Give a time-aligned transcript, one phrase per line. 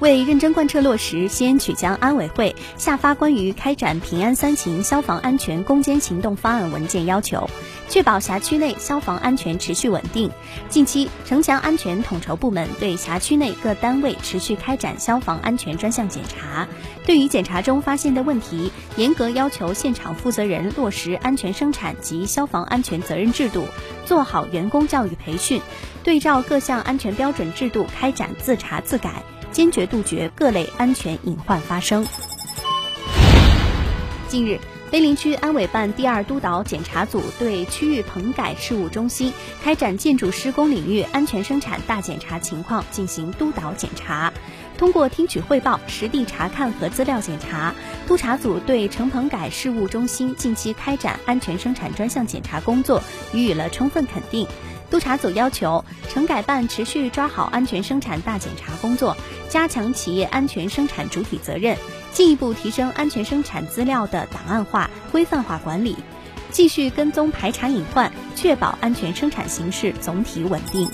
[0.00, 7.50] 为认真贯彻落实西安曲江安委会下发关于开展平安三秦消防安全攻坚行动方案文件要求，
[7.88, 10.30] 确保辖区内消防安全持续稳定。
[10.68, 16.68] 近期，城墙安全统筹部门对辖区内各单位持续开展消防安全专项检查，
[17.04, 23.64] 对于检查中发现的问题，严格要求现场负责人落实安全生产及消防安全责任制度，
[24.06, 25.60] 做好员工教育培训，
[26.04, 29.24] 对照各项安全标准制度开展自查自改。
[29.50, 32.06] 坚决杜绝各类安全隐患发生。
[34.28, 34.58] 近日，
[34.90, 44.32] 碑林区安委办第二督导检查组对区域棚改事务中心开展建筑施工领域安全生产大检查情况进行督导检查。
[44.78, 47.74] 通过听取汇报、实地查看和资料检查，
[48.06, 53.02] 督查组对城棚改事务中心近期开展安全生产专项检查工作
[53.34, 54.46] 予以了充分肯定。
[54.88, 59.16] 督查组要求城改办持续抓好安全生产大检查工作，
[59.48, 61.76] 加强企业安全生产主体责任，
[62.12, 65.96] 进一步提升安全生产资料的档案化、规范化管理，
[66.52, 70.88] 继续跟踪排查隐患，确保安全生产形势总体稳定。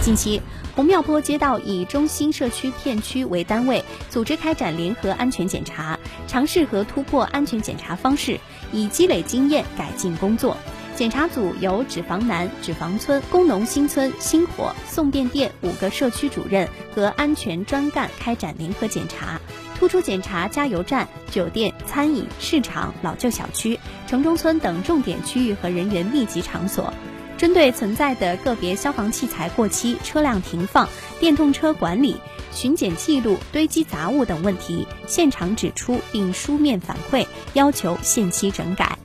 [0.00, 0.42] 近期，
[0.78, 5.98] 红庙坡街道以中心社区片区为单位，组织开展联合安全检查，
[6.28, 8.38] 尝试和突破安全检查方式，
[8.70, 10.56] 以积累经验改进工作。
[10.94, 19.40] 检查组由纸房南、纸房村、工农新村、星火、送电店五个社区主任和安全专干开展联合检查，
[19.76, 26.94] 突出检查加油站、酒店、餐饮、市场、老旧小区、城中村等重点区域和人员密集场所。
[27.38, 30.88] 针对存在的个别消防器材过期、车辆停放、
[31.20, 32.20] 电动车管理、
[32.52, 38.98] 巡检记录堆积杂物等问题，现场指出并书面反馈，要求限期整改。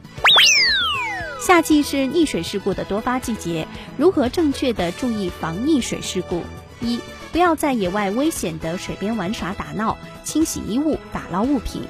[1.40, 3.68] 夏季是溺水事故的多发季节，
[3.98, 6.42] 如何正确的注意防溺水事故？
[6.82, 7.00] 一、
[7.32, 11.84] 不要在野外危险的水边玩耍打闹、清洗衣物、打捞物品；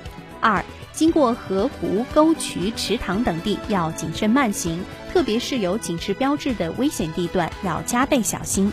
[0.44, 4.84] 二、经过河湖、沟渠、池塘等地要谨慎慢行，
[5.14, 8.70] 特别是有警示标志的危险地段要加倍小心；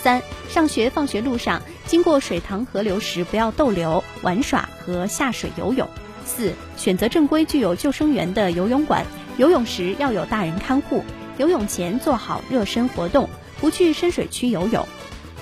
[0.00, 5.88] 三、上学放学路上经过水塘、河流时不要逗留、玩耍和下水游泳；
[6.24, 9.04] 四、选择正规、具有救生员的游泳馆。
[9.38, 11.02] 游泳时要有大人看护，
[11.36, 13.28] 游泳前做好热身活动，
[13.60, 14.86] 不去深水区游泳。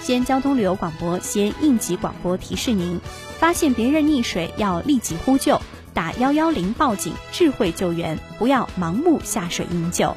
[0.07, 3.01] 西安交通旅游广播、西安应急广播提示您：
[3.41, 5.61] 发现别人溺水要立即呼救，
[5.93, 10.17] 打幺幺零报警，智慧救援，不要盲目下水营救。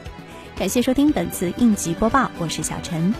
[0.55, 3.11] 感谢收听本次应急播报，我是小陈。